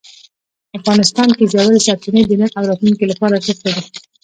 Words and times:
افغانستان 0.77 1.29
کې 1.37 1.49
ژورې 1.51 1.79
سرچینې 1.85 2.21
د 2.27 2.31
نن 2.41 2.51
او 2.57 2.63
راتلونکي 2.69 3.05
لپاره 3.11 3.33
ارزښت 3.35 3.61
لري. 3.65 3.81